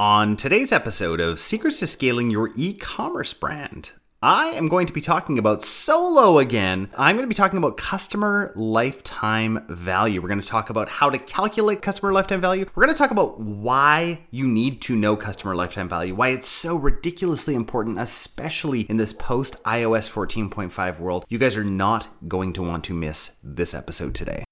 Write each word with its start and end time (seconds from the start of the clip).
On 0.00 0.34
today's 0.34 0.72
episode 0.72 1.20
of 1.20 1.38
Secrets 1.38 1.80
to 1.80 1.86
Scaling 1.86 2.30
Your 2.30 2.48
E 2.56 2.72
Commerce 2.72 3.34
Brand, 3.34 3.92
I 4.22 4.46
am 4.46 4.66
going 4.66 4.86
to 4.86 4.94
be 4.94 5.02
talking 5.02 5.38
about 5.38 5.62
solo 5.62 6.38
again. 6.38 6.88
I'm 6.96 7.16
going 7.16 7.24
to 7.24 7.28
be 7.28 7.34
talking 7.34 7.58
about 7.58 7.76
customer 7.76 8.50
lifetime 8.56 9.62
value. 9.68 10.22
We're 10.22 10.28
going 10.28 10.40
to 10.40 10.46
talk 10.46 10.70
about 10.70 10.88
how 10.88 11.10
to 11.10 11.18
calculate 11.18 11.82
customer 11.82 12.14
lifetime 12.14 12.40
value. 12.40 12.64
We're 12.74 12.86
going 12.86 12.94
to 12.94 12.98
talk 12.98 13.10
about 13.10 13.40
why 13.40 14.20
you 14.30 14.48
need 14.48 14.80
to 14.82 14.96
know 14.96 15.16
customer 15.16 15.54
lifetime 15.54 15.90
value, 15.90 16.14
why 16.14 16.28
it's 16.28 16.48
so 16.48 16.76
ridiculously 16.76 17.54
important, 17.54 18.00
especially 18.00 18.80
in 18.88 18.96
this 18.96 19.12
post 19.12 19.62
iOS 19.64 20.10
14.5 20.10 20.98
world. 20.98 21.26
You 21.28 21.36
guys 21.36 21.58
are 21.58 21.62
not 21.64 22.08
going 22.26 22.54
to 22.54 22.62
want 22.62 22.84
to 22.84 22.94
miss 22.94 23.36
this 23.44 23.74
episode 23.74 24.14
today. 24.14 24.44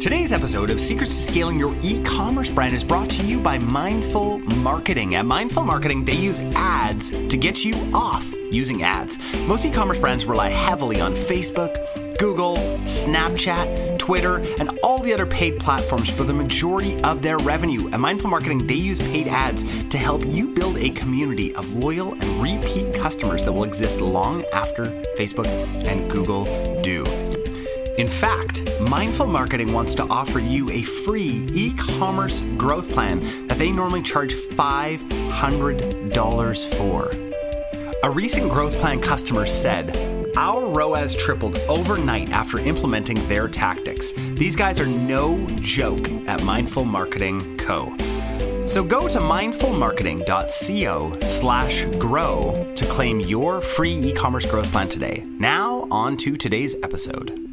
Today's 0.00 0.32
episode 0.32 0.70
of 0.70 0.78
Secrets 0.78 1.12
to 1.12 1.32
Scaling 1.32 1.58
Your 1.58 1.74
E-commerce 1.82 2.52
Brand 2.52 2.72
is 2.72 2.84
brought 2.84 3.10
to 3.10 3.26
you 3.26 3.40
by 3.40 3.58
Mindful 3.58 4.38
Marketing. 4.38 5.16
At 5.16 5.26
Mindful 5.26 5.64
Marketing, 5.64 6.04
they 6.04 6.14
use 6.14 6.40
ads 6.54 7.10
to 7.10 7.36
get 7.36 7.64
you 7.64 7.74
off 7.92 8.32
using 8.52 8.84
ads. 8.84 9.18
Most 9.48 9.66
e-commerce 9.66 9.98
brands 9.98 10.24
rely 10.24 10.50
heavily 10.50 11.00
on 11.00 11.14
Facebook, 11.14 11.76
Google, 12.16 12.56
Snapchat, 12.84 13.98
Twitter, 13.98 14.38
and 14.60 14.78
all 14.84 15.00
the 15.00 15.12
other 15.12 15.26
paid 15.26 15.58
platforms 15.58 16.08
for 16.08 16.22
the 16.22 16.32
majority 16.32 17.02
of 17.02 17.20
their 17.20 17.38
revenue. 17.38 17.90
At 17.90 17.98
Mindful 17.98 18.30
Marketing, 18.30 18.64
they 18.68 18.74
use 18.74 19.02
paid 19.02 19.26
ads 19.26 19.64
to 19.88 19.98
help 19.98 20.24
you 20.24 20.54
build 20.54 20.76
a 20.76 20.90
community 20.90 21.52
of 21.56 21.74
loyal 21.74 22.12
and 22.12 22.24
repeat 22.40 22.94
customers 22.94 23.44
that 23.44 23.52
will 23.52 23.64
exist 23.64 24.00
long 24.00 24.44
after 24.52 24.84
Facebook 25.16 25.48
and 25.88 26.08
Google 26.08 26.44
do. 26.82 27.02
In 27.98 28.06
fact, 28.06 28.62
Mindful 28.88 29.26
Marketing 29.26 29.70
wants 29.72 29.96
to 29.96 30.04
offer 30.04 30.38
you 30.38 30.70
a 30.70 30.82
free 30.82 31.44
e 31.52 31.74
commerce 31.74 32.38
growth 32.56 32.88
plan 32.88 33.18
that 33.48 33.58
they 33.58 33.72
normally 33.72 34.02
charge 34.02 34.34
$500 34.34 36.74
for. 36.76 37.10
A 38.04 38.10
recent 38.10 38.52
growth 38.52 38.78
plan 38.78 39.00
customer 39.00 39.46
said, 39.46 39.96
our 40.36 40.70
ROAS 40.70 41.16
tripled 41.16 41.58
overnight 41.68 42.30
after 42.30 42.60
implementing 42.60 43.16
their 43.26 43.48
tactics. 43.48 44.12
These 44.12 44.54
guys 44.54 44.78
are 44.78 44.86
no 44.86 45.44
joke 45.56 46.08
at 46.28 46.44
Mindful 46.44 46.84
Marketing 46.84 47.58
Co. 47.58 47.92
So 48.68 48.84
go 48.84 49.08
to 49.08 49.18
mindfulmarketing.co 49.18 51.18
slash 51.22 51.84
grow 51.96 52.72
to 52.76 52.86
claim 52.86 53.18
your 53.18 53.60
free 53.60 53.96
e-commerce 53.96 54.46
growth 54.46 54.70
plan 54.70 54.88
today. 54.88 55.24
Now 55.26 55.88
on 55.90 56.16
to 56.18 56.36
today's 56.36 56.76
episode. 56.84 57.47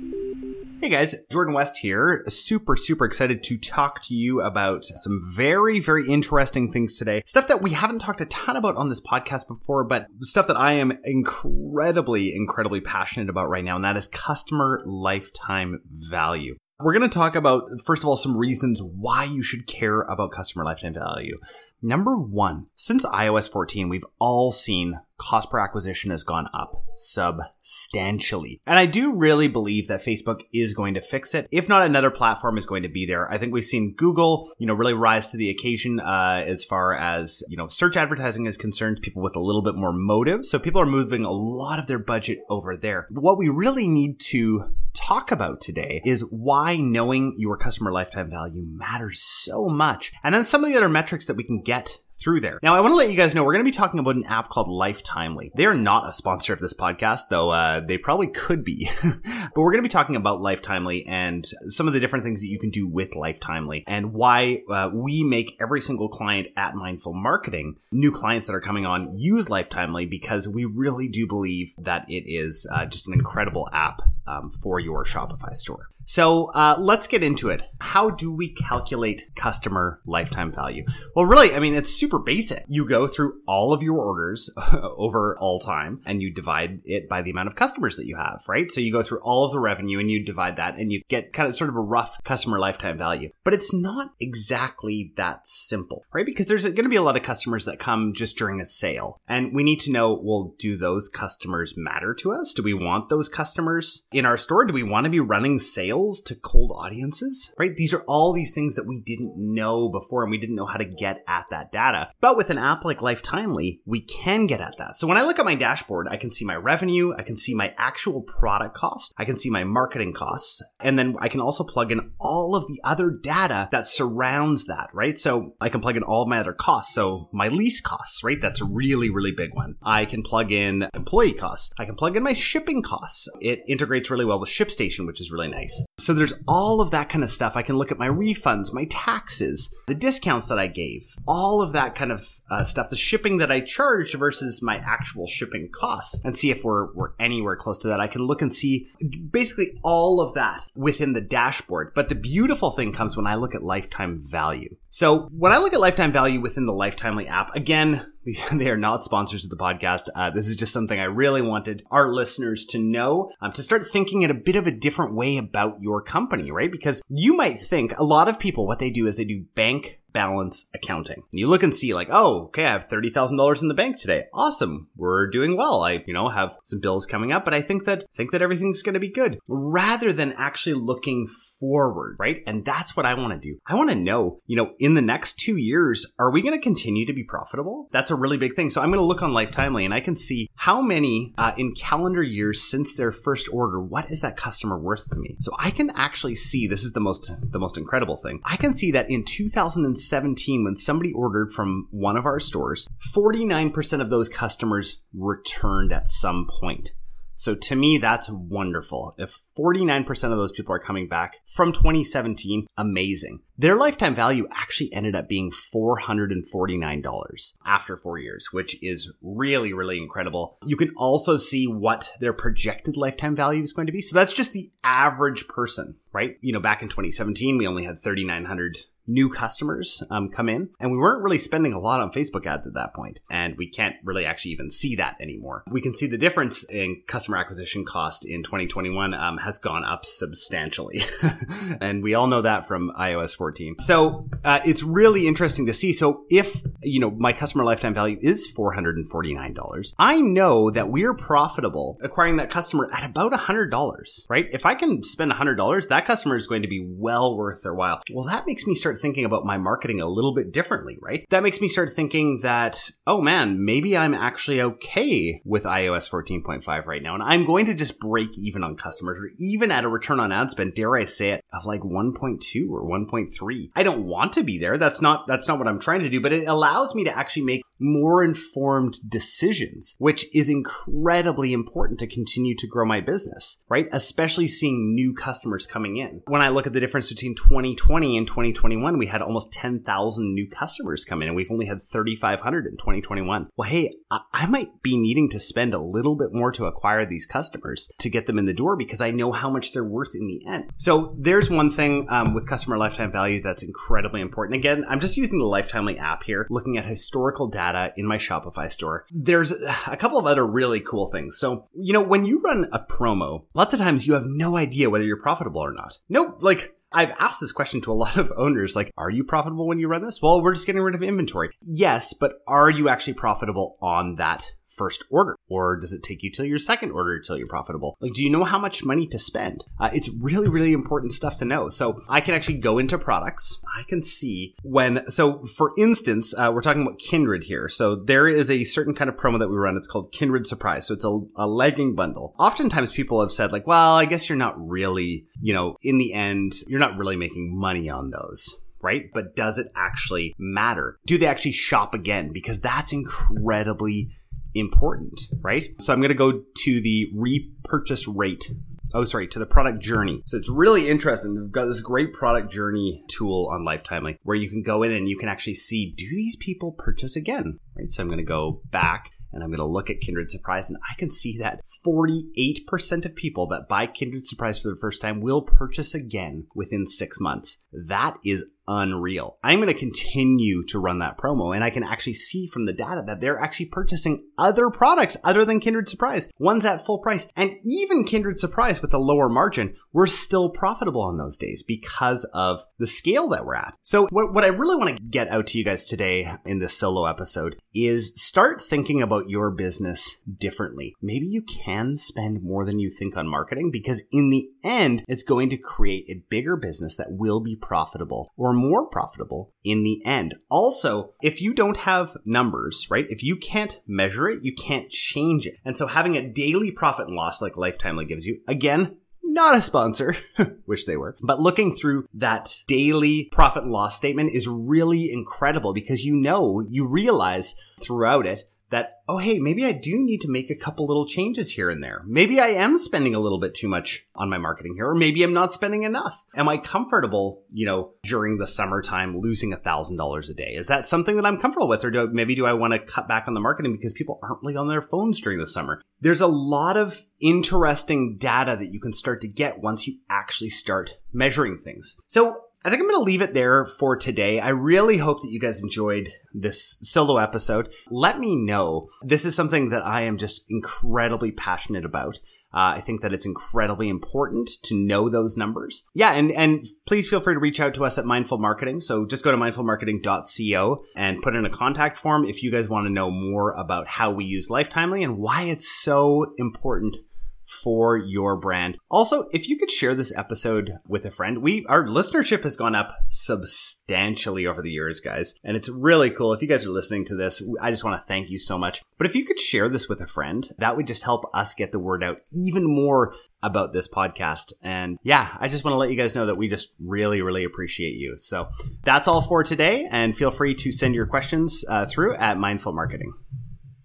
Hey 0.86 0.92
guys, 0.92 1.16
Jordan 1.32 1.56
West 1.56 1.80
here. 1.80 2.24
Super, 2.28 2.76
super 2.76 3.06
excited 3.06 3.42
to 3.42 3.58
talk 3.58 4.04
to 4.04 4.14
you 4.14 4.42
about 4.42 4.86
some 4.86 5.20
very, 5.34 5.80
very 5.80 6.08
interesting 6.08 6.70
things 6.70 6.96
today. 6.96 7.24
Stuff 7.26 7.48
that 7.48 7.64
we 7.64 7.72
haven't 7.72 7.98
talked 7.98 8.22
a 8.22 8.28
ton 8.28 8.56
about 8.56 8.76
on 8.76 8.90
this 8.90 9.02
podcast 9.02 9.48
before, 9.48 9.84
but 9.84 10.06
stuff 10.20 10.46
that 10.46 10.58
I 10.58 10.74
am 10.74 10.96
incredibly, 11.04 12.36
incredibly 12.36 12.82
passionate 12.82 13.30
about 13.30 13.50
right 13.50 13.64
now, 13.64 13.78
and 13.78 13.84
that 13.84 13.98
is 13.98 14.06
customer 14.06 14.84
lifetime 14.86 15.80
value. 15.90 16.56
We're 16.78 16.92
going 16.92 17.10
to 17.10 17.18
talk 17.18 17.36
about, 17.36 17.70
first 17.86 18.04
of 18.04 18.10
all, 18.10 18.18
some 18.18 18.36
reasons 18.36 18.82
why 18.84 19.24
you 19.24 19.42
should 19.42 19.66
care 19.66 20.02
about 20.02 20.32
customer 20.32 20.66
lifetime 20.66 20.94
value. 20.94 21.40
Number 21.82 22.18
one, 22.18 22.68
since 22.76 23.06
iOS 23.06 23.50
14, 23.50 23.88
we've 23.88 24.04
all 24.20 24.52
seen 24.52 25.00
cost 25.18 25.50
per 25.50 25.60
acquisition 25.60 26.12
has 26.12 26.24
gone 26.24 26.50
up 26.54 26.84
substantially. 26.94 28.60
And 28.68 28.78
I 28.78 28.88
do 28.88 29.16
really 29.16 29.48
believe 29.48 29.88
that 29.88 30.02
Facebook 30.02 30.42
is 30.52 30.74
going 30.74 30.96
to 30.96 31.02
fix 31.02 31.34
it. 31.34 31.48
If 31.50 31.70
not, 31.70 31.86
another 31.86 32.12
platform 32.12 32.58
is 32.58 32.66
going 32.66 32.84
to 32.84 32.90
be 32.90 33.06
there. 33.06 33.32
I 33.32 33.38
think 33.38 33.54
we've 33.54 33.64
seen 33.64 33.94
Google, 33.94 34.50
you 34.58 34.68
know, 34.68 34.74
really 34.74 34.94
rise 34.94 35.28
to 35.28 35.38
the 35.38 35.50
occasion 35.50 36.02
uh, 36.02 36.44
as 36.46 36.66
far 36.66 36.94
as, 36.94 37.42
you 37.48 37.56
know, 37.56 37.68
search 37.68 37.96
advertising 37.96 38.48
is 38.48 38.58
concerned, 38.58 39.00
people 39.02 39.22
with 39.22 39.38
a 39.38 39.42
little 39.42 39.62
bit 39.62 39.76
more 39.76 39.94
motive. 39.94 40.46
So 40.46 40.60
people 40.60 40.82
are 40.82 40.86
moving 40.86 41.24
a 41.24 41.32
lot 41.32 41.80
of 41.80 41.88
their 41.88 42.00
budget 42.00 42.40
over 42.50 42.76
there. 42.76 43.08
What 43.12 43.38
we 43.38 43.48
really 43.48 43.88
need 43.88 44.20
to 44.32 44.76
talk 45.06 45.32
about 45.32 45.62
today 45.62 46.02
is 46.04 46.26
why 46.32 46.78
knowing 46.78 47.36
your 47.38 47.58
customer 47.58 47.92
lifetime 47.92 48.28
value 48.28 48.66
matters 48.68 49.22
so 49.22 49.68
much. 49.68 50.12
And 50.24 50.34
then 50.34 50.44
some 50.44 50.64
of 50.64 50.70
the 50.72 50.78
other 50.78 50.90
metrics 50.90 51.28
that 51.28 51.36
we 51.36 51.44
can 51.44 51.62
get 51.62 52.00
through 52.20 52.40
there. 52.40 52.60
Now, 52.64 52.74
I 52.74 52.80
want 52.80 52.94
to 52.94 52.96
let 52.96 53.10
you 53.10 53.16
guys 53.16 53.36
know 53.36 53.44
we're 53.44 53.54
going 53.54 53.66
to 53.66 53.70
be 53.70 53.76
talking 53.76 54.00
about 54.00 54.16
an 54.16 54.24
app 54.24 54.50
called 54.50 54.68
Lifetimely. 54.68 55.52
They 55.54 55.66
are 55.66 55.76
not 55.76 56.10
a 56.10 56.14
sponsor 56.14 56.54
of 56.54 56.60
this 56.60 56.74
podcast, 56.74 57.24
though 57.30 57.52
uh, 57.52 57.82
they 57.82 58.00
probably 58.00 58.28
could 58.28 58.64
be. 58.64 58.90
but 59.04 59.58
we're 59.58 59.72
going 59.72 59.84
to 59.84 59.88
be 59.88 59.90
talking 59.90 60.16
about 60.16 60.40
Lifetimely 60.40 61.04
and 61.08 61.46
some 61.68 61.88
of 61.88 61.94
the 61.94 62.00
different 62.00 62.24
things 62.24 62.42
that 62.42 62.48
you 62.48 62.58
can 62.58 62.72
do 62.72 62.88
with 62.88 63.12
Lifetimely 63.12 63.84
and 63.86 64.14
why 64.14 64.62
uh, 64.72 64.90
we 64.92 65.24
make 65.24 65.56
every 65.62 65.82
single 65.82 66.08
client 66.08 66.48
at 66.58 66.74
Mindful 66.74 67.14
Marketing, 67.14 67.76
new 67.92 68.12
clients 68.12 68.48
that 68.48 68.54
are 68.54 68.62
coming 68.62 68.86
on, 68.88 69.16
use 69.20 69.48
Lifetimely 69.48 70.10
because 70.10 70.48
we 70.48 70.66
really 70.66 71.08
do 71.08 71.28
believe 71.28 71.76
that 71.78 72.10
it 72.10 72.24
is 72.26 72.66
uh, 72.74 72.86
just 72.86 73.08
an 73.08 73.14
incredible 73.14 73.70
app 73.72 74.02
um, 74.28 74.50
for 74.50 74.80
your 74.80 75.06
Shopify 75.06 75.56
store. 75.56 75.90
So 76.06 76.46
uh, 76.52 76.78
let's 76.80 77.08
get 77.08 77.24
into 77.24 77.50
it. 77.50 77.64
How 77.82 78.12
do 78.12 78.32
we 78.32 78.50
calculate 78.50 79.30
customer 79.36 80.02
lifetime 80.06 80.52
value? 80.52 80.86
Well, 81.16 81.26
really, 81.26 81.54
I 81.54 81.60
mean, 81.60 81.76
it's 81.76 81.94
super 81.94 82.20
basic. 82.20 82.64
You 82.68 82.88
go 82.88 83.08
through 83.08 83.40
all 83.48 83.74
of 83.74 83.82
your 83.82 84.00
orders 84.00 84.50
over 84.74 85.36
all 85.40 85.60
time 85.60 86.00
and 86.06 86.22
you 86.22 86.32
divide 86.32 86.82
it 86.86 87.10
by 87.10 87.22
the 87.22 87.32
amount 87.32 87.48
of 87.48 87.56
customers 87.56 87.98
that 87.98 88.06
you 88.06 88.16
have, 88.18 88.44
right? 88.48 88.72
So 88.72 88.82
you 88.82 88.92
go 88.92 89.02
through 89.02 89.20
all 89.22 89.46
of 89.46 89.52
the 89.52 89.60
revenue 89.60 90.00
and 90.00 90.12
you 90.12 90.24
divide 90.24 90.58
that 90.58 90.76
and 90.78 90.92
you 90.92 91.02
get 91.10 91.34
kind 91.34 91.50
of 91.50 91.56
sort 91.56 91.72
of 91.72 91.76
a 91.76 91.82
rough 91.82 92.24
customer 92.24 92.60
lifetime 92.60 92.98
value. 92.98 93.32
But 93.44 93.56
it's 93.56 93.74
not 93.74 94.12
exactly 94.20 95.12
that 95.18 95.48
simple, 95.48 96.04
right? 96.14 96.26
Because 96.26 96.46
there's 96.46 96.66
going 96.66 96.76
to 96.76 96.90
be 96.90 96.96
a 96.96 97.02
lot 97.02 97.18
of 97.18 97.24
customers 97.24 97.66
that 97.66 97.80
come 97.80 98.14
just 98.14 98.38
during 98.38 98.62
a 98.62 98.66
sale. 98.66 99.20
And 99.28 99.54
we 99.54 99.64
need 99.64 99.80
to 99.82 99.92
know, 99.92 100.14
well, 100.14 100.54
do 100.60 100.78
those 100.78 101.10
customers 101.10 101.74
matter 101.76 102.14
to 102.16 102.32
us? 102.32 102.54
Do 102.54 102.62
we 102.62 102.74
want 102.76 103.10
those 103.10 103.28
customers 103.28 104.06
in 104.16 104.26
our 104.26 104.38
store? 104.38 104.66
Do 104.66 104.74
we 104.74 104.84
want 104.84 105.06
to 105.06 105.10
be 105.10 105.20
running 105.20 105.60
sales? 105.60 106.16
to 106.26 106.36
cold 106.36 106.72
audiences, 106.76 107.52
right? 107.58 107.76
These 107.76 107.94
are 107.94 108.04
all 108.08 108.34
these 108.34 108.54
things 108.54 108.76
that 108.76 108.88
we 108.88 109.00
didn't 109.00 109.34
know 109.38 109.90
before 109.90 110.24
and 110.24 110.32
we 110.32 110.38
didn't 110.38 110.56
know 110.56 110.66
how 110.66 110.78
to 110.78 110.86
get 110.86 111.24
at 111.28 111.46
that 111.50 111.72
data. 111.72 112.10
But 112.22 112.38
with 112.38 112.50
an 112.50 112.58
app 112.58 112.84
like 112.84 113.00
Lifetimely, 113.00 113.80
we 113.86 114.02
can 114.02 114.48
get 114.48 114.62
at 114.62 114.78
that. 114.78 114.96
So 114.96 115.08
when 115.08 115.18
I 115.18 115.24
look 115.24 115.40
at 115.40 115.46
my 115.46 115.56
dashboard, 115.56 116.08
I 116.10 116.18
can 116.18 116.32
see 116.32 116.46
my 116.46 116.56
revenue, 116.56 117.14
I 117.18 117.24
can 117.24 117.36
see 117.36 117.54
my 117.54 117.74
actual 117.78 118.22
product 118.22 118.76
cost, 118.76 119.14
I 119.18 119.26
can 119.26 119.38
see 119.38 119.50
my 119.50 119.64
marketing 119.64 120.14
costs, 120.14 120.62
and 120.80 120.98
then 120.98 121.16
I 121.20 121.30
can 121.30 121.40
also 121.40 121.64
plug 121.64 121.92
in 121.92 122.12
all 122.20 122.56
of 122.56 122.68
the 122.68 122.80
other 122.84 123.12
data 123.12 123.70
that 123.72 123.86
surrounds 123.86 124.66
that, 124.66 124.90
right? 124.94 125.18
So 125.18 125.56
I 125.62 125.70
can 125.70 125.82
plug 125.82 125.98
in 125.98 126.04
all 126.04 126.24
of 126.24 126.28
my 126.28 126.40
other 126.40 126.54
costs. 126.54 126.94
So 126.94 127.30
my 127.32 127.48
lease 127.48 127.82
costs, 127.82 128.24
right? 128.24 128.42
That's 128.42 128.62
a 128.62 128.66
really, 128.66 129.10
really 129.10 129.32
big 129.32 129.54
one. 129.54 129.76
I 129.84 130.06
can 130.06 130.24
plug 130.24 130.52
in 130.52 130.88
employee 130.94 131.34
costs. 131.34 131.74
I 131.78 131.86
can 131.86 131.96
plug 131.96 132.18
in 132.18 132.24
my 132.24 132.34
shipping 132.34 132.82
costs. 132.82 133.28
It 133.42 133.64
integrates 133.68 134.05
really 134.10 134.26
well 134.26 134.40
with 134.40 134.50
ShipStation, 134.50 135.06
which 135.06 135.22
is 135.22 135.32
really 135.32 135.48
nice. 135.48 135.84
So 135.98 136.14
there's 136.14 136.34
all 136.48 136.82
of 136.82 136.92
that 136.92 137.10
kind 137.10 137.24
of 137.24 137.30
stuff. 137.30 137.56
I 137.56 137.62
can 137.62 137.78
look 137.78 137.92
at 137.92 137.98
my 137.98 138.08
refunds, 138.08 138.74
my 138.74 138.86
taxes, 138.86 139.74
the 139.88 139.96
discounts 139.96 140.48
that 140.48 140.60
I 140.60 140.68
gave, 140.68 141.02
all 141.28 141.62
of 141.62 141.74
that 141.74 141.96
kind 141.96 142.12
of 142.12 142.42
uh, 142.50 142.64
stuff, 142.64 142.90
the 142.90 142.96
shipping 142.96 143.38
that 143.38 143.52
I 143.52 143.62
charged 143.62 144.16
versus 144.16 144.62
my 144.62 144.78
actual 144.78 145.28
shipping 145.28 145.70
costs, 145.72 146.22
and 146.24 146.36
see 146.36 146.52
if 146.52 146.64
we're, 146.64 146.94
we're 146.94 147.14
anywhere 147.20 147.56
close 147.56 147.80
to 147.80 147.88
that. 147.88 148.00
I 148.00 148.08
can 148.08 148.22
look 148.22 148.42
and 148.42 148.54
see 148.54 148.88
basically 149.32 149.78
all 149.84 150.20
of 150.20 150.34
that 150.34 150.66
within 150.76 151.14
the 151.14 151.22
dashboard. 151.22 151.94
But 151.96 152.10
the 152.10 152.16
beautiful 152.16 152.72
thing 152.72 152.92
comes 152.92 153.16
when 153.16 153.28
I 153.28 153.36
look 153.36 153.56
at 153.56 153.64
lifetime 153.64 154.20
value. 154.20 154.76
So 154.90 155.30
when 155.38 155.52
I 155.52 155.58
look 155.58 155.74
at 155.74 155.80
lifetime 155.80 156.12
value 156.12 156.40
within 156.40 156.66
the 156.66 156.74
Lifetimely 156.74 157.28
app, 157.28 157.54
again, 157.56 158.06
they 158.52 158.70
are 158.70 158.78
not 158.78 159.04
sponsors 159.04 159.44
of 159.44 159.52
the 159.52 159.58
podcast. 159.58 160.10
Uh, 160.16 160.30
this 160.30 160.48
is 160.48 160.56
just 160.56 160.74
something 160.74 161.00
I 161.00 161.06
really 161.06 161.42
wanted 161.42 161.84
our 161.92 162.12
listeners 162.12 162.66
to 162.66 162.80
know, 162.80 163.32
um, 163.42 163.52
to 163.54 163.64
start 163.64 163.86
thinking 163.86 164.24
in 164.24 164.32
a 164.32 164.36
bit 164.36 164.56
of 164.56 164.66
a 164.66 164.72
different 164.72 165.14
way 165.14 165.38
about 165.38 165.82
your 165.82 166.02
company, 166.02 166.50
right? 166.52 166.72
Because 166.72 167.02
you 167.10 167.36
might 167.36 167.60
think 167.60 167.98
a 167.98 168.04
lot 168.04 168.28
of 168.28 168.40
people, 168.40 168.66
what 168.66 168.80
they 168.80 168.90
do 168.90 169.06
is 169.06 169.18
they 169.18 169.26
do 169.26 169.46
bank 169.54 170.00
balance 170.16 170.70
accounting. 170.74 171.18
And 171.18 171.40
you 171.40 171.48
look 171.48 171.62
and 171.62 171.76
see 171.76 171.94
like, 171.94 172.08
oh, 172.10 172.46
okay, 172.46 172.66
I 172.66 172.72
have 172.72 172.86
$30,000 172.86 173.62
in 173.62 173.68
the 173.68 173.74
bank 173.74 174.00
today. 174.00 174.24
Awesome. 174.34 174.88
We're 174.96 175.28
doing 175.28 175.58
well. 175.58 175.82
I, 175.82 176.04
you 176.08 176.14
know, 176.14 176.30
have 176.30 176.58
some 176.64 176.80
bills 176.80 177.06
coming 177.06 177.34
up, 177.34 177.44
but 177.44 177.54
I 177.54 177.62
think 177.62 177.84
that, 177.84 178.06
think 178.16 178.32
that 178.32 178.42
everything's 178.42 178.82
going 178.82 178.94
to 178.94 179.00
be 179.00 179.12
good 179.12 179.40
rather 179.50 180.14
than 180.14 180.32
actually 180.38 180.76
looking 180.76 181.28
forward, 181.60 182.16
right? 182.18 182.42
And 182.48 182.64
that's 182.64 182.96
what 182.96 183.06
I 183.06 183.14
want 183.14 183.34
to 183.34 183.40
do. 183.50 183.60
I 183.68 183.76
want 183.76 183.90
to 183.90 183.96
know, 183.96 184.40
you 184.48 184.56
know, 184.56 184.72
in 184.80 184.94
the 184.94 185.02
next 185.02 185.38
two 185.38 185.58
years, 185.58 186.16
are 186.18 186.32
we 186.32 186.42
going 186.42 186.56
to 186.56 186.64
continue 186.64 187.06
to 187.06 187.14
be 187.14 187.26
profitable? 187.26 187.90
That's 187.92 188.10
a 188.10 188.16
really 188.16 188.38
big 188.38 188.56
thing. 188.56 188.70
So 188.70 188.82
I'm 188.82 188.92
going 188.92 189.02
to 189.02 189.06
look 189.06 189.22
on 189.22 189.34
Lifetimely 189.34 189.84
and 189.84 189.94
I 189.94 190.00
can 190.00 190.16
see 190.16 190.50
how 190.56 190.82
many 190.82 191.34
uh, 191.38 191.52
in 191.58 191.74
calendar 191.74 192.24
years 192.24 192.64
since 192.64 192.96
their 192.96 193.12
first 193.12 193.50
order, 193.52 193.82
what 193.82 194.10
is 194.10 194.22
that 194.22 194.38
customer 194.38 194.80
worth 194.80 195.10
to 195.10 195.18
me? 195.18 195.36
So 195.42 195.52
I 195.60 195.72
can 195.72 195.90
actually 195.90 196.36
see, 196.36 196.68
this 196.68 196.86
is 196.86 196.94
the 196.94 197.02
most, 197.02 197.30
the 197.52 197.60
most 197.60 197.78
incredible 197.78 198.16
thing. 198.16 198.40
I 198.46 198.56
can 198.56 198.72
see 198.72 198.92
that 198.92 199.10
in 199.10 199.26
2006, 199.26 200.05
2017, 200.06 200.64
when 200.64 200.76
somebody 200.76 201.12
ordered 201.14 201.52
from 201.52 201.88
one 201.92 202.18
of 202.18 202.26
our 202.26 202.40
stores, 202.40 202.88
49% 203.16 204.02
of 204.02 204.10
those 204.10 204.30
customers 204.30 205.04
returned 205.14 205.92
at 205.92 206.10
some 206.10 206.48
point. 206.48 206.92
So 207.38 207.54
to 207.54 207.76
me, 207.76 207.98
that's 207.98 208.30
wonderful. 208.30 209.14
If 209.18 209.38
49% 209.60 210.08
of 210.32 210.38
those 210.38 210.54
people 210.54 210.74
are 210.74 210.80
coming 210.80 211.10
back 211.10 211.42
from 211.46 211.74
2017, 211.74 212.66
amazing. 212.78 213.42
Their 213.58 213.76
lifetime 213.76 214.16
value 214.16 214.48
actually 214.54 214.94
ended 214.94 215.18
up 215.18 215.28
being 215.28 215.52
$449 215.52 217.54
after 217.66 217.98
four 217.98 218.20
years, 218.20 218.54
which 218.54 218.82
is 218.82 219.12
really, 219.22 219.74
really 219.74 219.98
incredible. 219.98 220.58
You 220.66 220.78
can 220.78 220.94
also 220.96 221.36
see 221.36 221.68
what 221.68 222.10
their 222.22 222.32
projected 222.32 222.96
lifetime 222.96 223.36
value 223.36 223.64
is 223.64 223.74
going 223.74 223.88
to 223.88 223.94
be. 223.94 224.02
So 224.02 224.16
that's 224.16 224.34
just 224.34 224.54
the 224.54 224.72
average 224.86 225.50
person, 225.50 225.98
right? 226.14 226.38
You 226.40 226.54
know, 226.54 226.62
back 226.62 226.82
in 226.82 226.88
2017, 226.88 227.58
we 227.58 227.68
only 227.68 227.84
had 227.84 228.00
3,900 228.00 228.78
new 229.08 229.30
customers 229.30 230.04
um, 230.10 230.30
come 230.30 230.50
in. 230.50 230.70
And 230.80 230.92
we 230.92 230.98
weren't 230.98 231.24
really 231.24 231.38
spending 231.38 231.74
a 231.74 231.80
lot 231.80 232.02
on 232.02 232.12
Facebook 232.12 232.46
ads 232.46 232.68
at 232.68 232.74
that 232.74 232.94
point, 232.94 233.20
And 233.30 233.56
we 233.58 233.68
can't 233.68 233.96
really 234.04 234.26
actually 234.26 234.52
even 234.52 234.70
see 234.70 234.96
that 234.96 235.16
anymore. 235.20 235.64
We 235.70 235.82
can 235.82 235.94
see 235.94 236.08
the 236.08 236.18
difference 236.18 236.64
in 236.70 237.04
customer 237.08 237.38
acquisition 237.38 237.86
cost 237.86 238.26
in 238.26 238.44
2021 238.44 239.14
um, 239.14 239.38
has 239.40 239.58
gone 239.58 239.84
up 239.84 240.06
substantially. 240.06 241.04
and 241.82 242.04
we 242.04 242.14
all 242.14 242.28
know 242.28 242.42
that 242.42 242.68
from 242.68 242.92
iOS 242.98 243.36
14. 243.36 243.80
So 243.80 244.30
uh, 244.44 244.60
it's 244.66 244.84
really 244.84 245.28
interesting 245.28 245.66
to 245.68 245.74
see. 245.74 245.94
So 245.94 246.26
if, 246.30 246.62
you 246.84 247.00
know, 247.00 247.12
my 247.12 247.34
customer 247.34 247.64
lifetime 247.64 247.94
value 247.94 248.18
is 248.22 248.54
$449, 248.58 249.94
I 249.98 250.20
know 250.20 250.72
that 250.72 250.90
we're 250.90 251.14
profitable 251.14 251.98
acquiring 252.02 252.38
that 252.38 252.50
customer 252.50 252.90
at 252.94 253.10
about 253.10 253.32
$100, 253.32 254.30
right? 254.30 254.48
If 254.52 254.66
I 254.66 254.76
can 254.76 255.04
spend 255.04 255.32
$100, 255.32 255.88
that 255.90 256.06
customer 256.06 256.36
is 256.36 256.48
going 256.48 256.62
to 256.62 256.68
be 256.68 256.86
well 256.88 257.38
worth 257.38 257.64
their 257.64 257.74
while. 257.74 258.02
Well, 258.12 258.26
that 258.26 258.46
makes 258.46 258.66
me 258.66 258.76
start 258.76 258.95
start 258.96 259.02
thinking 259.02 259.26
about 259.26 259.46
my 259.46 259.58
marketing 259.58 260.00
a 260.00 260.08
little 260.08 260.34
bit 260.34 260.52
differently, 260.52 260.98
right? 261.02 261.26
That 261.30 261.44
makes 261.44 261.60
me 261.62 261.68
start 261.68 261.92
thinking 261.92 262.40
that, 262.42 262.90
oh 263.06 263.22
man, 263.22 263.64
maybe 263.64 263.98
I'm 263.98 264.14
actually 264.14 264.62
okay 264.62 265.42
with 265.44 265.64
iOS 265.64 266.10
14.5 266.10 266.86
right 266.86 267.04
now. 267.04 267.14
And 267.14 267.24
I'm 267.24 267.44
going 267.44 267.66
to 267.66 267.74
just 267.74 268.00
break 268.00 268.38
even 268.38 268.64
on 268.64 268.76
customers 268.76 269.20
or 269.20 269.30
even 269.38 269.72
at 269.72 269.84
a 269.84 269.90
return 269.90 270.20
on 270.20 270.32
ad 270.32 270.52
spend, 270.52 270.76
dare 270.76 270.96
I 270.96 271.06
say 271.06 271.32
it, 271.32 271.44
of 271.54 271.66
like 271.66 271.82
1.2 271.82 272.70
or 272.70 272.84
1.3. 272.84 273.70
I 273.76 273.84
don't 273.84 274.06
want 274.06 274.34
to 274.34 274.44
be 274.44 274.58
there. 274.58 274.78
That's 274.78 275.02
not, 275.02 275.28
that's 275.28 275.48
not 275.48 275.60
what 275.60 275.68
I'm 275.68 275.80
trying 275.80 276.02
to 276.02 276.10
do, 276.10 276.22
but 276.22 276.34
it 276.34 276.48
allows 276.48 276.96
me 276.96 277.04
to 277.06 277.18
actually 277.18 277.44
make 277.44 277.64
more 277.80 278.24
informed 278.24 278.98
decisions, 279.08 279.96
which 279.98 280.26
is 280.36 280.50
incredibly 280.50 281.54
important 281.54 282.00
to 282.00 282.08
continue 282.08 282.56
to 282.56 282.68
grow 282.68 282.86
my 282.86 283.02
business, 283.02 283.62
right? 283.70 283.88
Especially 283.92 284.48
seeing 284.48 284.94
new 284.94 285.14
customers 285.14 285.68
coming 285.68 285.98
in. 285.98 286.22
When 286.28 286.42
I 286.42 286.50
look 286.50 286.68
at 286.68 286.74
the 286.74 286.80
difference 286.80 287.10
between 287.10 287.36
2020 287.36 288.18
and 288.18 288.28
2021, 288.28 288.98
we 288.98 289.08
had 289.08 289.22
almost 289.22 289.54
10,000 289.54 290.34
new 290.34 290.50
customers 290.50 291.06
come 291.06 291.22
in 291.22 291.28
and 291.28 291.36
we've 291.36 291.52
only 291.52 291.66
had 291.66 291.82
3,500 291.82 292.66
in 292.66 292.78
2021. 292.78 293.50
Well, 293.56 293.70
hey, 293.70 293.92
I 294.34 294.46
might 294.46 294.82
be 294.82 294.98
needing 294.98 295.30
to 295.30 295.40
spend 295.40 295.74
a 295.74 295.80
little 295.80 296.16
bit 296.16 296.34
more 296.34 296.52
to 296.54 296.66
acquire 296.66 297.06
these 297.06 297.26
customers 297.26 297.92
to 298.00 298.10
get 298.10 298.28
them 298.28 298.40
in 298.40 298.46
the 298.46 298.54
door 298.54 298.76
because 298.76 299.02
I 299.02 299.12
know 299.12 299.32
how 299.32 299.50
much 299.50 299.74
they're 299.74 299.84
worth 299.84 300.16
in 300.16 300.28
the 300.28 300.46
end. 300.48 300.72
So 300.78 301.16
there's 301.20 301.50
one 301.50 301.72
thing 301.72 302.08
um, 302.10 302.34
with 302.34 302.48
customer 302.48 302.78
lifetime 302.78 303.12
value 303.12 303.42
that's 303.42 303.64
incredibly 303.64 304.22
important. 304.22 304.58
Again, 304.58 304.86
I'm 304.88 305.00
just 305.00 305.18
using 305.18 305.40
the 305.40 305.46
Lifetimely 305.46 306.00
app 306.00 306.24
here, 306.24 306.48
looking 306.50 306.78
at 306.78 306.86
historical 306.86 307.48
data 307.48 307.65
data 307.66 307.94
in 307.98 308.06
my 308.06 308.18
Shopify 308.18 308.72
store. 308.72 309.06
There's 309.12 309.52
a 309.52 309.98
couple 309.98 310.18
of 310.18 310.26
other 310.26 310.46
really 310.46 310.80
cool 310.80 311.08
things. 311.08 311.38
So, 311.38 311.68
you 311.74 311.94
know, 311.94 312.02
when 312.02 312.26
you 312.26 312.42
run 312.42 312.68
a 312.72 312.80
promo, 312.80 313.46
lots 313.54 313.74
of 313.74 313.80
times 313.80 314.06
you 314.08 314.14
have 314.14 314.26
no 314.26 314.56
idea 314.56 314.90
whether 314.90 315.04
you're 315.04 315.22
profitable 315.22 315.62
or 315.62 315.74
not. 315.74 315.98
No, 316.10 316.36
like, 316.40 316.76
I've 316.92 317.16
asked 317.20 317.42
this 317.42 317.52
question 317.52 317.82
to 317.82 317.92
a 317.92 317.94
lot 318.06 318.18
of 318.18 318.32
owners 318.38 318.76
like, 318.76 318.92
are 318.98 319.10
you 319.10 319.24
profitable 319.24 319.68
when 319.68 319.80
you 319.80 319.88
run 319.88 320.06
this? 320.06 320.22
Well, 320.22 320.42
we're 320.42 320.54
just 320.54 320.66
getting 320.66 320.82
rid 320.82 320.96
of 320.96 321.04
inventory. 321.04 321.50
Yes, 321.62 322.14
but 322.14 322.40
are 322.48 322.70
you 322.70 322.90
actually 322.90 323.14
profitable 323.14 323.78
on 323.82 324.16
that 324.16 324.54
first 324.68 325.04
order? 325.10 325.35
Or 325.48 325.78
does 325.78 325.94
it 325.94 326.04
take 326.04 326.24
you 326.24 326.32
till 326.32 326.46
your 326.46 326.58
second 326.58 326.92
order 326.92 327.20
till 327.20 327.38
you're 327.38 327.48
profitable? 327.48 327.98
Like, 328.00 328.14
do 328.14 328.24
you 328.24 328.30
know 328.30 328.44
how 328.44 328.58
much 328.58 328.84
money 328.84 329.08
to 329.08 329.20
spend? 329.20 329.64
Uh, 329.80 329.90
it's 329.94 330.10
really, 330.22 330.48
really 330.48 330.74
important 330.74 331.14
stuff 331.14 331.38
to 331.38 331.46
know. 331.46 331.70
So 331.70 332.02
I 332.10 332.22
can 332.22 332.34
actually 332.34 332.58
go 332.58 332.78
into 332.78 332.98
products. 332.98 333.60
I 333.78 333.84
can 333.84 334.02
see 334.02 334.56
when, 334.64 335.10
so 335.10 335.46
for 335.46 335.74
instance, 335.78 336.34
uh, 336.38 336.52
we're 336.54 336.62
talking 336.62 336.82
about 336.82 337.00
Kindred 337.00 337.44
here. 337.44 337.70
So 337.70 337.96
there 337.96 338.28
is 338.28 338.50
a 338.50 338.64
certain 338.64 338.96
kind 338.96 339.10
of 339.10 339.16
promo 339.16 339.40
that 339.40 339.50
we 339.50 339.56
run. 339.56 339.78
It's 339.78 339.88
called 339.88 340.12
Kindred 340.12 340.48
Surprise. 340.48 340.88
So 340.88 340.94
it's 340.94 341.06
a, 341.06 341.20
a 341.36 341.48
legging 341.48 341.96
bundle. 341.96 342.34
Oftentimes 342.40 342.92
people 342.92 343.22
have 343.22 343.32
said 343.32 343.52
like, 343.52 343.68
well, 343.68 343.96
I 343.96 344.06
guess 344.06 344.28
you're 344.28 344.38
not 344.38 344.56
really, 344.58 345.28
you 345.42 345.54
know, 345.54 345.76
in 345.84 345.98
the 345.98 346.14
end, 346.14 346.54
you're 346.68 346.80
not 346.80 346.98
really 346.98 347.16
making 347.16 347.56
money 347.58 347.90
on 347.90 348.10
those 348.10 348.56
right? 348.86 349.10
But 349.14 349.36
does 349.36 349.58
it 349.58 349.72
actually 349.76 350.36
matter? 350.38 351.00
Do 351.08 351.18
they 351.18 351.26
actually 351.26 351.54
shop 351.54 351.96
again? 351.96 352.32
Because 352.32 352.62
that's 352.62 352.94
incredibly 352.94 354.12
important, 354.56 355.22
right? 355.42 355.68
So 355.80 355.94
I'm 355.94 356.00
going 356.00 356.10
to 356.10 356.16
go 356.16 356.42
to 356.64 356.82
the 356.82 357.12
repurchase 357.14 358.08
rate. 358.08 358.52
Oh, 358.94 359.04
sorry, 359.04 359.28
to 359.28 359.40
the 359.40 359.46
product 359.46 359.82
journey. 359.82 360.24
So 360.26 360.38
it's 360.38 360.50
really 360.50 360.90
interesting. 360.90 361.36
We've 361.36 361.52
got 361.52 361.66
this 361.66 361.82
great 361.82 362.14
product 362.14 362.52
journey 362.52 363.04
tool 363.10 363.50
on 363.52 363.66
Lifetimely 363.66 364.18
where 364.24 364.38
you 364.38 364.50
can 364.50 364.64
go 364.64 364.84
in 364.84 364.92
and 364.92 365.10
you 365.10 365.18
can 365.18 365.28
actually 365.28 365.56
see 365.56 365.94
do 365.98 366.08
these 366.08 366.38
people 366.38 366.72
purchase 366.72 367.16
again, 367.16 367.60
right? 367.78 367.90
So 367.90 368.02
I'm 368.02 368.08
going 368.08 368.20
to 368.20 368.26
go 368.26 368.62
back 368.72 369.12
and 369.36 369.44
I'm 369.44 369.50
going 369.50 369.60
to 369.60 369.66
look 369.66 369.90
at 369.90 370.00
Kindred 370.00 370.32
Surprise, 370.32 370.70
and 370.70 370.80
I 370.90 370.98
can 370.98 371.10
see 371.10 371.38
that 371.40 371.60
48% 371.86 373.06
of 373.06 373.16
people 373.16 373.48
that 373.48 373.68
buy 373.68 373.86
Kindred 373.86 374.26
Surprise 374.26 374.58
for 374.58 374.70
the 374.70 374.78
first 374.80 375.02
time 375.02 375.20
will 375.20 375.42
purchase 375.42 375.94
again 375.94 376.48
within 376.56 376.86
six 376.86 377.20
months. 377.20 377.62
That 377.74 378.16
is 378.24 378.46
unreal. 378.68 379.38
I'm 379.44 379.60
going 379.60 379.74
to 379.74 379.80
continue 379.80 380.64
to 380.68 380.80
run 380.80 381.00
that 381.00 381.18
promo 381.18 381.54
and 381.54 381.64
I 381.64 381.70
can 381.70 381.84
actually 381.84 382.14
see 382.14 382.48
from 382.48 382.66
the 382.66 382.74
data 382.74 383.04
that 383.06 383.22
they're 383.22 383.40
actually 383.40 383.68
purchasing 383.68 384.28
other 384.38 384.70
products 384.70 385.18
other 385.24 385.46
than 385.46 385.60
Kindred 385.60 385.90
Surprise, 385.90 386.30
ones 386.40 386.66
at 386.66 386.86
full 386.86 387.00
price. 387.00 387.28
And 387.36 387.52
even 387.64 388.04
Kindred 388.04 388.40
Surprise 388.40 388.82
with 388.82 388.94
a 388.94 388.98
lower 388.98 389.30
margin, 389.30 389.76
we're 389.94 390.08
still 390.08 390.50
profitable 390.50 391.02
on 391.02 391.18
those 391.18 391.38
days 391.38 391.64
because 391.64 392.24
of 392.34 392.62
the 392.80 392.88
scale 392.88 393.28
that 393.30 393.46
we're 393.46 393.56
at. 393.56 393.76
So 393.82 394.08
what, 394.12 394.34
what 394.34 394.44
I 394.44 394.48
really 394.48 394.76
want 394.76 394.98
to 394.98 395.04
get 395.04 395.30
out 395.30 395.48
to 395.48 395.58
you 395.58 395.64
guys 395.64 395.86
today 395.86 396.34
in 396.46 396.60
this 396.60 396.78
solo 396.78 397.06
episode 397.06 397.58
is 397.74 398.20
start 398.22 398.62
thinking 398.62 399.02
about 399.02 399.30
your 399.30 399.52
business 399.52 400.22
differently. 400.38 400.96
Maybe 401.02 401.28
you 401.28 401.42
can 401.42 401.96
spend 401.96 402.42
more 402.44 402.66
than 402.66 402.80
you 402.80 402.90
think 402.90 403.18
on 403.18 403.28
marketing 403.28 403.70
because 403.72 404.04
in 404.12 404.30
the 404.30 404.50
end, 404.64 405.04
it's 405.08 405.24
going 405.24 405.50
to 405.50 405.58
create 405.58 406.10
a 406.10 406.24
bigger 406.30 406.56
business 406.56 406.96
that 406.96 407.12
will 407.12 407.40
be 407.40 407.56
profitable 407.56 408.32
or 408.38 408.54
more 408.56 408.88
profitable 408.88 409.54
in 409.64 409.84
the 409.84 410.02
end. 410.06 410.36
Also, 410.50 411.14
if 411.22 411.42
you 411.42 411.54
don't 411.54 411.78
have 411.78 412.16
numbers, 412.26 412.88
right? 412.90 413.06
If 413.10 413.24
you 413.24 413.36
can't 413.36 413.82
measure 413.88 414.28
it, 414.28 414.44
you 414.44 414.54
can't 414.54 414.90
change 414.90 415.46
it. 415.46 415.58
And 415.64 415.76
so 415.76 415.88
having 415.88 416.16
a 416.16 416.28
daily 416.28 416.72
profit 416.72 417.08
and 417.08 417.16
loss 417.16 417.42
like 417.42 417.54
Lifetimely 417.54 418.08
gives 418.08 418.26
you, 418.26 418.42
again, 418.48 418.98
not 419.24 419.56
a 419.56 419.62
sponsor, 419.62 420.16
wish 420.68 420.86
they 420.86 420.98
were, 420.98 421.18
but 421.22 421.42
looking 421.42 421.72
through 421.72 422.08
that 422.14 422.62
daily 422.68 423.28
profit 423.32 423.64
and 423.64 423.72
loss 423.72 423.96
statement 423.96 424.32
is 424.34 424.48
really 424.48 425.12
incredible 425.12 425.74
because 425.74 426.06
you 426.06 426.16
know, 426.16 426.66
you 426.70 426.88
realize 426.88 427.56
throughout 427.82 428.26
it 428.26 428.44
that, 428.70 429.02
oh, 429.08 429.20
hey, 429.20 429.40
maybe 429.40 429.66
I 429.66 429.72
do 429.72 430.04
need 430.04 430.22
to 430.22 430.32
make 430.32 430.50
a 430.50 430.56
couple 430.56 430.88
little 430.88 431.06
changes 431.06 431.52
here 431.52 431.70
and 431.70 431.84
there. 431.84 432.02
Maybe 432.06 432.40
I 432.40 432.48
am 432.48 432.78
spending 432.78 433.14
a 433.14 433.20
little 433.20 433.40
bit 433.40 433.54
too 433.54 433.68
much 433.68 434.08
on 434.16 434.30
my 434.30 434.38
marketing 434.38 434.74
here, 434.76 434.88
or 434.88 434.96
maybe 434.96 435.24
I'm 435.24 435.34
not 435.34 435.52
spending 435.52 435.84
enough. 435.84 436.24
Am 436.36 436.50
I 436.50 436.58
comfortable, 436.58 437.44
you 437.50 437.66
know, 437.66 437.94
during 438.04 438.38
the 438.38 438.48
summertime 438.48 439.20
losing 439.20 439.54
a 439.54 439.58
thousand 439.58 439.98
dollars 439.98 440.30
a 440.30 440.34
day? 440.34 440.56
Is 440.56 440.68
that 440.68 440.86
something 440.86 441.16
that 441.16 441.26
I'm 441.26 441.38
comfortable 441.38 441.68
with? 441.68 441.86
Or 441.86 441.92
do, 441.92 442.10
maybe 442.12 442.36
do 442.36 442.46
I 442.46 442.54
want 442.54 442.74
to 442.74 442.80
cut 442.80 443.08
back 443.08 443.28
on 443.28 443.34
the 443.34 443.40
marketing 443.40 443.74
because 443.74 443.94
people 443.94 444.20
aren't 444.24 444.42
really 444.42 444.58
on 444.58 444.68
their 444.68 444.82
phones 444.82 445.20
during 445.22 445.40
the 445.40 445.48
summer? 445.48 445.82
There's 446.02 446.22
a 446.22 446.28
lot 446.28 446.78
of 446.78 447.06
interesting 447.22 448.18
data 448.18 448.56
that 448.58 448.74
you 448.74 448.80
can 448.80 448.94
start 448.94 449.22
to 449.22 449.28
get 449.28 449.60
once 449.60 449.88
you 449.88 449.98
actually 450.10 450.50
start 450.50 450.98
measuring 451.14 451.58
things. 451.58 452.00
So 452.08 452.45
I 452.66 452.70
think 452.72 452.82
I'm 452.82 452.90
going 452.90 453.00
to 453.00 453.06
leave 453.06 453.22
it 453.22 453.36
there 453.36 453.64
for 453.64 453.96
today. 453.96 454.40
I 454.40 454.50
really 454.50 454.98
hope 454.98 455.22
that 455.22 455.30
you 455.30 455.40
guys 455.40 455.62
enjoyed 455.62 456.10
this 456.34 456.80
solo 456.82 457.18
episode. 457.18 457.72
Let 457.92 458.20
me 458.20 458.36
know. 458.36 458.90
This 459.04 459.24
is 459.24 459.36
something 459.36 459.70
that 459.70 459.86
I 459.86 460.02
am 460.02 460.18
just 460.18 460.46
incredibly 460.50 461.32
passionate 461.32 461.86
about. 461.86 462.16
Uh, 462.52 462.74
I 462.78 462.82
think 462.82 463.02
that 463.02 463.14
it's 463.14 463.28
incredibly 463.28 463.88
important 463.88 464.50
to 464.64 464.76
know 464.76 465.10
those 465.10 465.38
numbers. 465.38 465.84
Yeah, 465.94 466.14
and 466.14 466.32
and 466.32 466.66
please 466.88 467.08
feel 467.08 467.20
free 467.20 467.36
to 467.36 467.40
reach 467.40 467.60
out 467.60 467.76
to 467.76 467.86
us 467.86 468.00
at 468.00 468.06
Mindful 468.06 468.40
Marketing. 468.40 468.80
So 468.80 469.06
just 469.06 469.24
go 469.24 469.32
to 469.32 469.38
mindfulmarketing.co 469.38 470.86
and 470.96 471.22
put 471.22 471.36
in 471.36 471.46
a 471.46 471.50
contact 471.52 471.98
form 471.98 472.26
if 472.26 472.42
you 472.42 472.50
guys 472.50 472.68
want 472.68 472.88
to 472.88 472.92
know 472.92 473.12
more 473.12 473.52
about 473.52 473.88
how 473.88 474.10
we 474.10 474.26
use 474.26 474.50
Lifetimely 474.50 475.04
and 475.04 475.18
why 475.18 475.44
it's 475.44 475.70
so 475.70 476.34
important 476.40 476.98
for 477.46 477.98
your 477.98 478.38
brand. 478.38 478.78
Also, 478.90 479.28
if 479.32 479.48
you 479.48 479.58
could 479.58 479.72
share 479.72 479.96
this 479.96 480.16
episode 480.18 480.74
with 480.88 481.06
a 481.06 481.12
friend, 481.12 481.40
we 481.40 481.66
our 481.68 481.86
listenership 481.86 482.44
has 482.44 482.58
gone 482.58 482.76
up 482.76 482.96
substantially 483.10 484.48
over 484.48 484.62
the 484.62 484.72
years, 484.72 485.00
guys, 485.00 485.36
and 485.44 485.56
it's 485.56 485.70
really 485.70 486.10
cool. 486.10 486.34
If 486.34 486.42
you 486.42 486.48
guys 486.48 486.66
are 486.66 486.70
listening 486.70 487.06
to 487.06 487.16
this, 487.16 487.42
I 487.62 487.72
just 487.72 487.84
want 487.84 488.00
to 488.00 488.08
thank 488.08 488.30
you 488.30 488.40
so 488.40 488.58
much. 488.58 488.82
But 488.98 489.08
if 489.08 489.16
you 489.16 489.26
could 489.26 489.40
share 489.40 489.70
this 489.70 489.88
with 489.90 490.02
a 490.02 490.08
friend, 490.08 490.48
that 490.58 490.76
would 490.76 490.88
just 490.88 491.04
help 491.04 491.26
us 491.34 491.54
get 491.54 491.72
the 491.72 491.80
word 491.80 492.04
out 492.04 492.20
even 492.36 492.64
more 492.64 493.14
about 493.44 493.74
this 493.74 493.88
podcast. 493.88 494.54
And 494.64 494.98
yeah, 495.04 495.38
I 495.40 495.48
just 495.48 495.64
want 495.64 495.74
to 495.74 495.78
let 495.78 495.92
you 495.92 495.96
guys 495.96 496.16
know 496.16 496.26
that 496.26 496.38
we 496.38 496.48
just 496.48 496.74
really, 496.80 497.22
really 497.22 497.44
appreciate 497.44 497.96
you. 497.96 498.18
So 498.18 498.48
that's 498.84 499.08
all 499.08 499.22
for 499.22 499.44
today, 499.44 499.88
and 499.92 500.16
feel 500.16 500.32
free 500.32 500.56
to 500.56 500.72
send 500.72 500.96
your 500.96 501.06
questions 501.06 501.64
uh, 501.70 501.86
through 501.86 502.16
at 502.16 502.40
Mindful 502.40 502.74
Marketing. 502.74 503.14